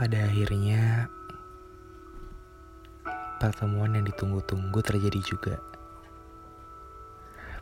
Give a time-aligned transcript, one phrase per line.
[0.00, 1.12] Pada akhirnya,
[3.36, 5.60] pertemuan yang ditunggu-tunggu terjadi juga.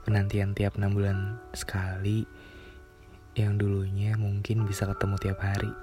[0.06, 2.22] Penantian tiap enam bulan sekali,
[3.34, 5.74] yang dulunya mungkin bisa ketemu tiap hari.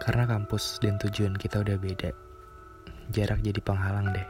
[0.00, 2.16] Karena kampus dan tujuan kita udah beda,
[3.12, 4.28] jarak jadi penghalang deh.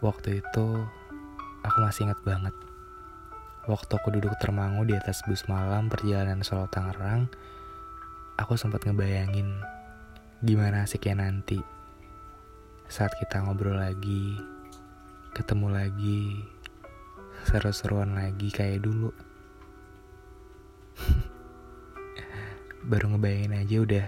[0.00, 0.68] Waktu itu,
[1.60, 2.56] aku masih ingat banget.
[3.68, 7.28] Waktu aku duduk termangu di atas bus malam perjalanan Solo Tangerang,
[8.34, 9.62] aku sempat ngebayangin
[10.42, 11.62] gimana asiknya nanti
[12.84, 14.36] saat kita ngobrol lagi,
[15.32, 16.44] ketemu lagi,
[17.48, 19.10] seru-seruan lagi kayak dulu.
[22.90, 24.06] Baru ngebayangin aja udah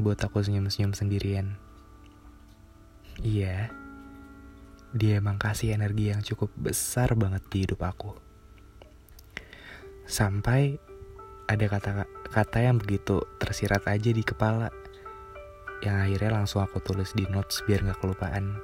[0.00, 1.60] buat aku senyum-senyum sendirian.
[3.20, 3.68] Iya,
[4.96, 8.16] dia emang kasih energi yang cukup besar banget di hidup aku.
[10.08, 10.80] Sampai
[11.46, 14.74] ada kata-kata yang begitu tersirat aja di kepala,
[15.78, 18.58] yang akhirnya langsung aku tulis di notes biar gak kelupaan.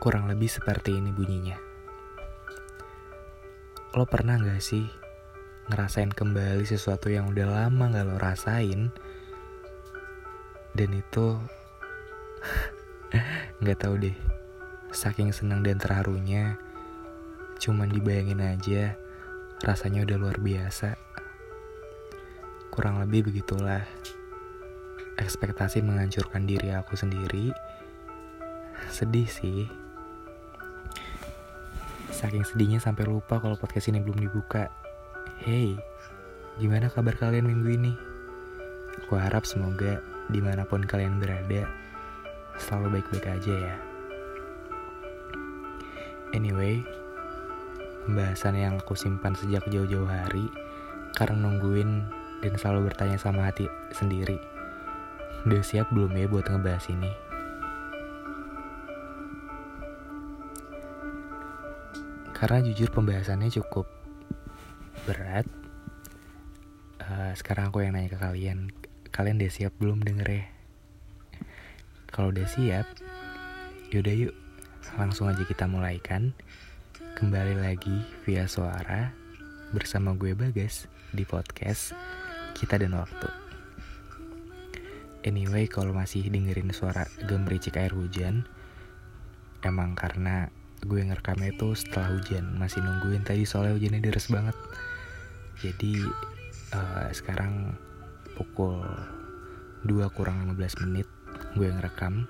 [0.00, 1.60] Kurang lebih seperti ini bunyinya.
[3.92, 4.88] Lo pernah gak sih
[5.68, 8.88] ngerasain kembali sesuatu yang udah lama gak lo rasain,
[10.72, 11.36] dan itu
[13.60, 14.16] nggak tahu deh
[14.92, 16.56] saking senang dan terharunya
[17.60, 18.96] cuman dibayangin aja
[19.62, 20.98] rasanya udah luar biasa.
[22.74, 23.86] Kurang lebih begitulah
[25.22, 27.54] ekspektasi menghancurkan diri aku sendiri.
[28.90, 29.70] Sedih sih.
[32.10, 34.66] Saking sedihnya sampai lupa kalau podcast ini belum dibuka.
[35.42, 35.78] Hey
[36.60, 37.92] gimana kabar kalian minggu ini?
[39.02, 41.64] Aku harap semoga di mana pun kalian berada
[42.60, 43.76] selalu baik-baik aja ya.
[46.32, 46.80] Anyway,
[48.06, 50.50] pembahasan yang aku simpan sejak jauh-jauh hari
[51.14, 52.02] karena nungguin
[52.42, 54.36] dan selalu bertanya sama hati sendiri.
[55.46, 57.10] Udah siap belum ya buat ngebahas ini?
[62.34, 63.86] Karena jujur pembahasannya cukup
[65.06, 65.46] berat.
[66.98, 68.74] Uh, sekarang aku yang nanya ke kalian,
[69.14, 70.44] kalian udah siap belum denger ya?
[72.10, 72.86] Kalau udah siap,
[73.94, 74.34] yaudah yuk
[74.98, 76.34] langsung aja kita mulaikan.
[77.12, 77.92] Kembali lagi
[78.24, 79.12] via suara
[79.68, 81.92] bersama gue Bagas di podcast
[82.56, 83.28] Kita dan Waktu.
[85.28, 88.48] Anyway, kalau masih dengerin suara gemericik air hujan,
[89.60, 90.48] emang karena
[90.80, 94.56] gue ngerekamnya itu setelah hujan, masih nungguin tadi soalnya hujannya deras banget.
[95.60, 96.00] Jadi
[96.72, 97.76] uh, sekarang
[98.40, 98.80] pukul
[99.84, 101.06] 2 kurang 15 menit
[101.60, 102.24] gue ngerekam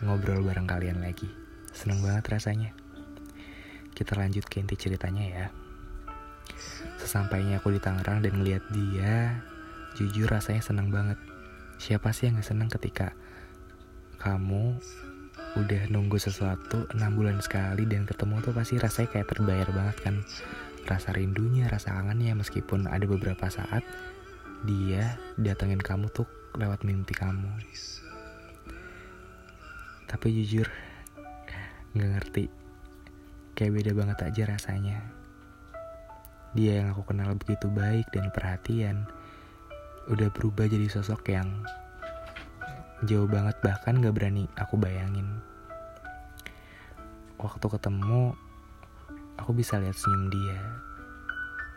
[0.00, 1.28] ngobrol bareng kalian lagi.
[1.76, 2.81] Seneng banget rasanya.
[3.92, 5.46] Kita lanjut ke inti ceritanya ya.
[6.98, 9.40] Sesampainya aku di Tangerang dan ngeliat dia,
[9.94, 11.18] jujur rasanya seneng banget.
[11.76, 13.12] Siapa sih yang gak seneng ketika
[14.22, 14.78] kamu
[15.58, 20.14] udah nunggu sesuatu enam bulan sekali dan ketemu tuh pasti rasanya kayak terbayar banget kan
[20.88, 23.84] rasa rindunya, rasa kangennya meskipun ada beberapa saat
[24.62, 26.24] dia datengin kamu tuh
[26.54, 27.50] lewat mimpi kamu
[30.06, 30.68] tapi jujur
[31.96, 32.61] nggak ngerti
[33.62, 34.98] kayak beda banget aja rasanya.
[36.50, 39.06] Dia yang aku kenal begitu baik dan perhatian
[40.10, 41.62] udah berubah jadi sosok yang
[43.06, 45.38] jauh banget bahkan gak berani aku bayangin.
[47.38, 48.34] Waktu ketemu
[49.38, 50.58] aku bisa lihat senyum dia.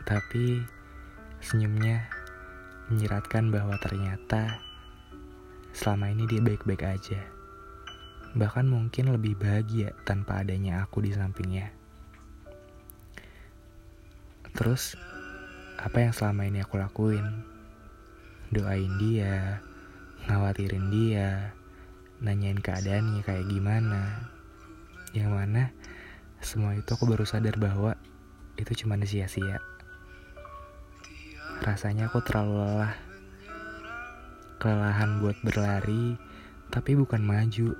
[0.09, 0.65] Tapi
[1.37, 2.01] senyumnya
[2.89, 4.57] menyiratkan bahwa ternyata
[5.69, 7.34] selama ini dia baik-baik aja
[8.35, 11.71] bahkan mungkin lebih bahagia tanpa adanya aku di sampingnya.
[14.55, 14.99] Terus,
[15.79, 17.43] apa yang selama ini aku lakuin?
[18.51, 19.59] Doain dia,
[20.27, 21.55] ngawatirin dia,
[22.19, 24.31] nanyain keadaannya kayak gimana.
[25.15, 25.63] Yang mana,
[26.43, 27.95] semua itu aku baru sadar bahwa
[28.59, 29.59] itu cuma sia-sia.
[31.63, 32.95] Rasanya aku terlalu lelah.
[34.59, 36.15] Kelelahan buat berlari,
[36.71, 37.75] tapi bukan maju,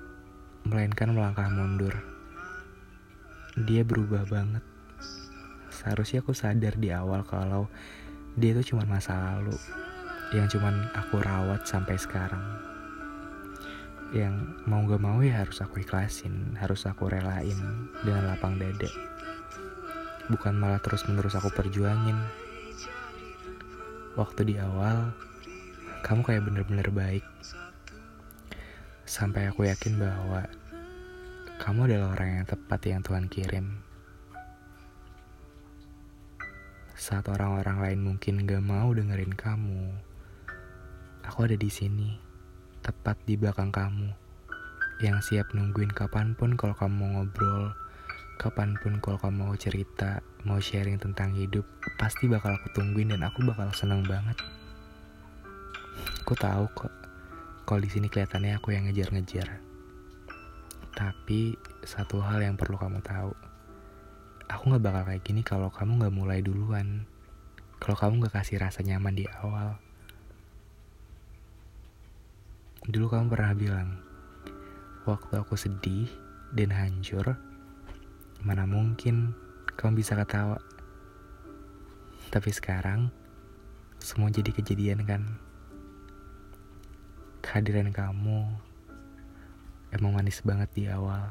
[0.66, 1.94] melainkan melangkah mundur.
[3.54, 4.66] Dia berubah banget.
[5.70, 7.70] Seharusnya aku sadar di awal kalau
[8.34, 9.54] dia itu cuma masa lalu
[10.34, 12.42] yang cuma aku rawat sampai sekarang.
[14.10, 17.58] Yang mau gak mau ya harus aku ikhlasin, harus aku relain
[18.02, 18.90] dengan lapang dada.
[20.34, 22.18] Bukan malah terus-menerus aku perjuangin.
[24.18, 25.14] Waktu di awal,
[26.02, 27.35] kamu kayak bener-bener baik
[29.16, 30.44] Sampai aku yakin bahwa
[31.64, 33.80] kamu adalah orang yang tepat yang Tuhan kirim.
[37.00, 39.96] Saat orang-orang lain mungkin gak mau dengerin kamu,
[41.24, 42.20] aku ada di sini,
[42.84, 44.12] tepat di belakang kamu,
[45.00, 47.72] yang siap nungguin kapan pun kalau kamu mau ngobrol,
[48.36, 51.64] kapan pun kalau kamu mau cerita, mau sharing tentang hidup,
[51.96, 54.36] pasti bakal aku tungguin dan aku bakal seneng banget.
[56.28, 56.92] Aku tahu kok,
[57.66, 59.60] kalau di sini kelihatannya aku yang ngejar-ngejar.
[60.96, 63.34] Tapi satu hal yang perlu kamu tahu
[64.50, 67.06] aku gak bakal kayak gini kalau kamu gak mulai duluan.
[67.82, 69.78] Kalau kamu gak kasih rasa nyaman di awal.
[72.86, 73.90] Dulu kamu pernah bilang,
[75.10, 76.06] waktu aku sedih
[76.54, 77.34] dan hancur,
[78.46, 79.34] mana mungkin
[79.74, 80.62] kamu bisa ketawa.
[82.30, 83.10] Tapi sekarang,
[83.98, 85.45] semua jadi kejadian kan.
[87.46, 88.42] Kehadiran kamu
[89.94, 91.30] emang manis banget di awal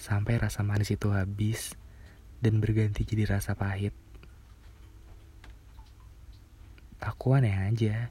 [0.00, 1.76] sampai rasa manis itu habis
[2.40, 3.92] dan berganti jadi rasa pahit.
[7.04, 8.08] Aku aneh aja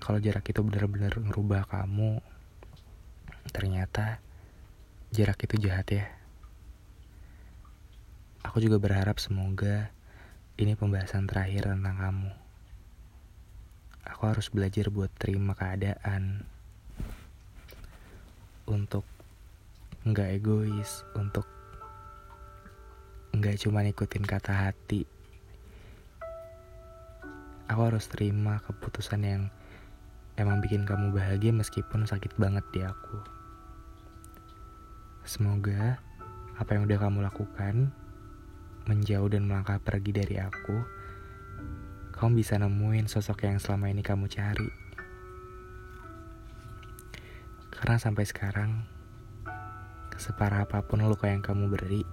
[0.00, 2.24] kalau jarak itu benar-benar ngerubah kamu.
[3.52, 4.24] Ternyata
[5.12, 6.08] jarak itu jahat ya.
[8.40, 9.92] Aku juga berharap semoga
[10.56, 12.39] ini pembahasan terakhir tentang kamu.
[14.08, 16.44] Aku harus belajar buat terima keadaan.
[18.64, 19.04] Untuk
[20.00, 21.44] nggak egois untuk
[23.36, 25.04] nggak cuma ikutin kata hati.
[27.68, 29.42] Aku harus terima keputusan yang
[30.40, 33.20] emang bikin kamu bahagia meskipun sakit banget di aku.
[35.28, 36.00] Semoga
[36.56, 37.92] apa yang udah kamu lakukan
[38.88, 40.99] menjauh dan melangkah pergi dari aku
[42.20, 44.68] kamu bisa nemuin sosok yang selama ini kamu cari
[47.80, 48.84] karena sampai sekarang
[50.20, 52.04] separah apa pun luka yang kamu beri,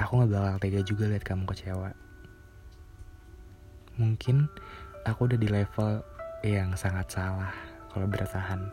[0.00, 1.92] aku gak bakal tega juga lihat kamu kecewa.
[4.00, 4.48] Mungkin
[5.04, 6.00] aku udah di level
[6.40, 7.52] yang sangat salah
[7.92, 8.64] kalau bertahan.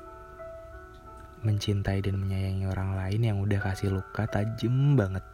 [1.43, 5.25] Mencintai dan menyayangi orang lain yang udah kasih luka tajam banget.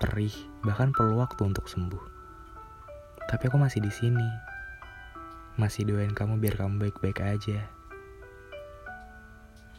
[0.00, 0.32] Perih,
[0.64, 2.17] bahkan perlu waktu untuk sembuh.
[3.28, 4.28] Tapi aku masih di sini.
[5.60, 7.60] Masih doain kamu biar kamu baik-baik aja.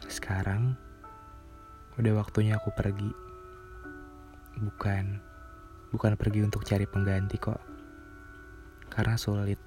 [0.06, 0.78] Sekarang,
[2.00, 3.12] Udah waktunya aku pergi.
[4.56, 5.20] Bukan,
[5.92, 7.60] bukan pergi untuk cari pengganti kok.
[8.88, 9.60] Karena sulit.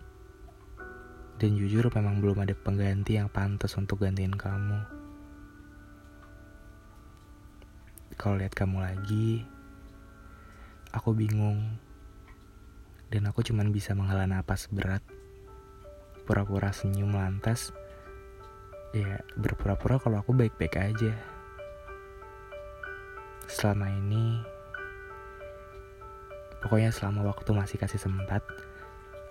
[1.37, 4.81] Dan jujur memang belum ada pengganti yang pantas untuk gantiin kamu.
[8.17, 9.45] Kalau lihat kamu lagi,
[10.89, 11.59] aku bingung.
[13.13, 15.05] Dan aku cuman bisa menghela napas berat.
[16.25, 17.69] Pura-pura senyum lantas.
[18.97, 21.13] Ya, berpura-pura kalau aku baik-baik aja
[23.53, 24.39] selama ini
[26.63, 28.41] pokoknya selama waktu masih kasih sempat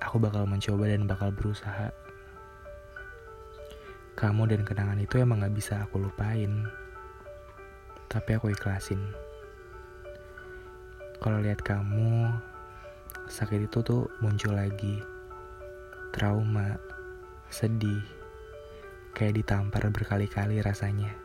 [0.05, 1.91] aku bakal mencoba dan bakal berusaha
[4.13, 6.69] kamu dan kenangan itu emang gak bisa aku lupain
[8.13, 9.01] tapi aku ikhlasin
[11.19, 12.29] kalau lihat kamu
[13.33, 15.01] sakit itu tuh muncul lagi
[16.13, 16.77] trauma
[17.49, 18.05] sedih
[19.17, 21.23] kayak ditampar berkali-kali rasanya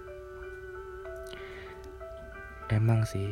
[2.67, 3.31] Emang sih,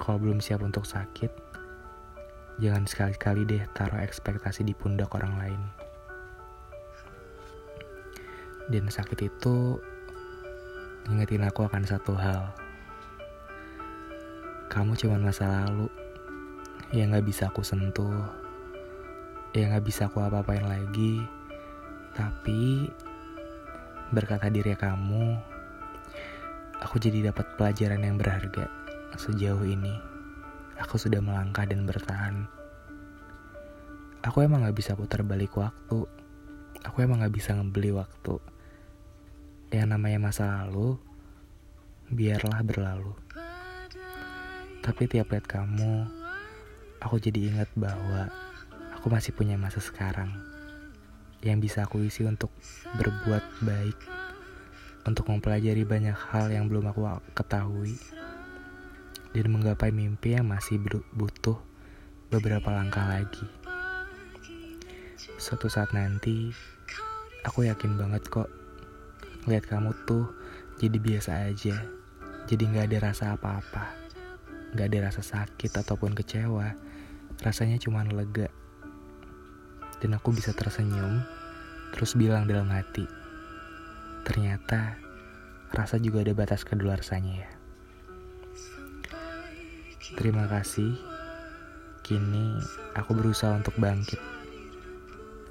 [0.00, 1.28] kalau belum siap untuk sakit,
[2.56, 5.60] jangan sekali-kali deh taruh ekspektasi di pundak orang lain.
[8.72, 9.76] Dan sakit itu
[11.04, 12.56] ngingetin aku akan satu hal.
[14.72, 15.92] Kamu cuma masa lalu
[16.94, 18.22] yang gak bisa aku sentuh,
[19.56, 21.22] yang gak bisa aku apa-apain lagi.
[22.14, 22.86] Tapi
[24.14, 25.56] berkata diri kamu,
[26.84, 28.68] Aku jadi dapat pelajaran yang berharga.
[29.16, 29.96] Sejauh ini,
[30.76, 32.44] aku sudah melangkah dan bertahan.
[34.20, 36.04] Aku emang gak bisa putar balik waktu.
[36.84, 38.36] Aku emang gak bisa ngebeli waktu.
[39.72, 41.00] Yang namanya masa lalu,
[42.12, 43.16] biarlah berlalu.
[44.84, 46.25] Tapi tiap lihat kamu,
[47.00, 48.28] aku jadi ingat bahwa
[48.96, 50.32] aku masih punya masa sekarang
[51.44, 52.50] yang bisa aku isi untuk
[52.96, 53.98] berbuat baik
[55.06, 57.94] untuk mempelajari banyak hal yang belum aku ketahui
[59.30, 60.82] dan menggapai mimpi yang masih
[61.14, 61.60] butuh
[62.32, 63.46] beberapa langkah lagi.
[65.38, 66.50] Suatu saat nanti,
[67.46, 68.50] aku yakin banget kok
[69.46, 70.26] lihat kamu tuh
[70.82, 71.76] jadi biasa aja,
[72.50, 73.94] jadi nggak ada rasa apa-apa,
[74.72, 76.74] nggak ada rasa sakit ataupun kecewa,
[77.44, 78.48] rasanya cuma lega.
[80.00, 81.22] Dan aku bisa tersenyum,
[81.94, 83.06] terus bilang dalam hati,
[84.26, 84.98] Ternyata
[85.70, 87.50] rasa juga ada batas kedularsanya ya.
[90.18, 90.98] Terima kasih
[92.02, 92.58] Kini
[92.98, 94.18] aku berusaha untuk bangkit.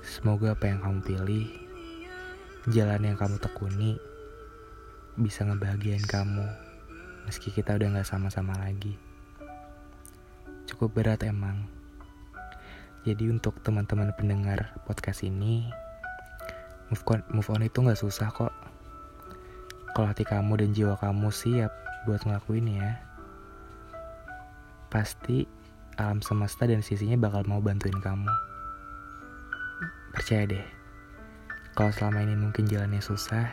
[0.03, 1.47] Semoga apa yang kamu pilih,
[2.71, 3.99] jalan yang kamu tekuni,
[5.19, 6.47] bisa ngebahagiain kamu
[7.27, 8.95] meski kita udah gak sama-sama lagi.
[10.65, 11.69] Cukup berat emang.
[13.05, 15.69] Jadi untuk teman-teman pendengar podcast ini,
[16.89, 18.49] move on, move on itu gak susah kok.
[19.93, 21.69] Kalau hati kamu dan jiwa kamu siap
[22.09, 22.97] buat ngelakuin ya,
[24.89, 25.45] pasti
[26.01, 28.27] alam semesta dan sisinya bakal mau bantuin kamu.
[30.17, 30.65] Percaya deh,
[31.77, 33.47] kalau selama ini mungkin jalannya susah,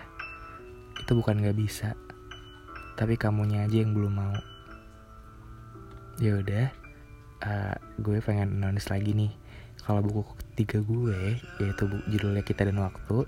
[0.96, 1.92] itu bukan gak bisa,
[2.96, 4.36] tapi kamunya aja yang belum mau.
[6.16, 6.81] Ya udah,
[7.42, 9.32] uh, gue pengen nulis lagi nih.
[9.82, 13.26] Kalau buku ketiga gue, yaitu buku judulnya Kita dan Waktu,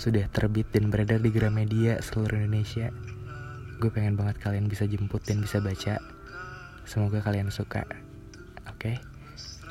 [0.00, 2.88] sudah terbit dan beredar di Gramedia seluruh Indonesia.
[3.78, 6.00] Gue pengen banget kalian bisa jemput dan bisa baca.
[6.88, 7.84] Semoga kalian suka.
[8.64, 8.96] Oke.
[8.96, 8.96] Okay?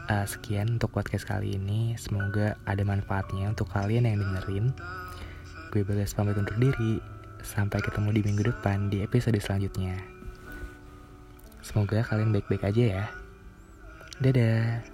[0.03, 1.97] Uh, eh, sekian untuk podcast kali ini.
[1.97, 4.69] Semoga ada manfaatnya untuk kalian yang dengerin.
[5.73, 7.01] Gue Bagas pamit undur diri.
[7.43, 9.99] Sampai ketemu di minggu depan di episode selanjutnya.
[11.63, 13.05] Semoga kalian baik-baik aja ya.
[14.21, 14.85] Dadah.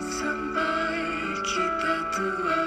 [0.00, 0.96] Sampai
[1.44, 2.65] kita tua